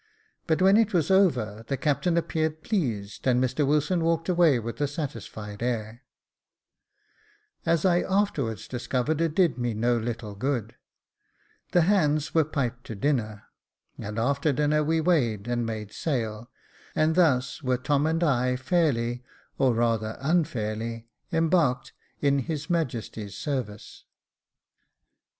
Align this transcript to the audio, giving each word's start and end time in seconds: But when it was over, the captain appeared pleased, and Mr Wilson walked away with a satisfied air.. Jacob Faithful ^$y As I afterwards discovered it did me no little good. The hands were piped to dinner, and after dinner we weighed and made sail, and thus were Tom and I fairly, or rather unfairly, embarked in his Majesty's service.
But 0.47 0.63
when 0.63 0.77
it 0.77 0.95
was 0.95 1.11
over, 1.11 1.63
the 1.67 1.77
captain 1.77 2.17
appeared 2.17 2.63
pleased, 2.63 3.27
and 3.27 3.39
Mr 3.39 3.67
Wilson 3.67 4.03
walked 4.03 4.29
away 4.29 4.57
with 4.57 4.81
a 4.81 4.87
satisfied 4.87 5.61
air.. 5.61 6.01
Jacob 7.61 7.65
Faithful 7.65 7.71
^$y 7.71 7.73
As 7.73 7.85
I 7.85 8.01
afterwards 8.09 8.67
discovered 8.67 9.21
it 9.21 9.35
did 9.35 9.59
me 9.59 9.75
no 9.75 9.95
little 9.99 10.33
good. 10.33 10.73
The 11.71 11.81
hands 11.81 12.33
were 12.33 12.43
piped 12.43 12.83
to 12.85 12.95
dinner, 12.95 13.43
and 13.99 14.17
after 14.17 14.51
dinner 14.51 14.83
we 14.83 15.01
weighed 15.01 15.47
and 15.47 15.67
made 15.67 15.91
sail, 15.93 16.49
and 16.95 17.13
thus 17.13 17.61
were 17.61 17.77
Tom 17.77 18.07
and 18.07 18.23
I 18.23 18.55
fairly, 18.55 19.23
or 19.59 19.75
rather 19.75 20.17
unfairly, 20.19 21.09
embarked 21.31 21.93
in 22.21 22.39
his 22.39 22.71
Majesty's 22.71 23.35
service. 23.37 24.05